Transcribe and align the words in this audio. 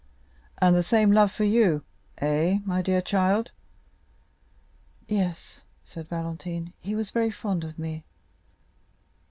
"And 0.57 0.75
the 0.75 0.81
same 0.81 1.11
love 1.11 1.31
for 1.31 1.43
you—eh, 1.43 2.57
my 2.65 2.81
dear 2.81 3.03
child?" 3.03 3.51
"Yes," 5.07 5.61
said 5.83 6.09
Valentine, 6.09 6.73
"he 6.79 6.95
was 6.95 7.11
very 7.11 7.29
fond 7.29 7.63
of 7.63 7.77
me." 7.77 8.03